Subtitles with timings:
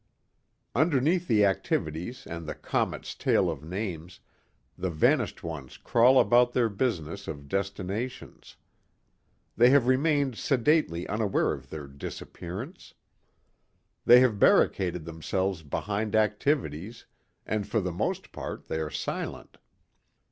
[0.73, 4.19] Underneath the activities and the comet's tail of names,
[4.75, 8.55] the vanished ones crawl about their business of destinations.
[9.55, 12.95] They have remained sedately unaware of their disappearance.
[14.03, 17.05] They have barricaded themselves behind activities
[17.45, 19.59] and for the most part they are silent.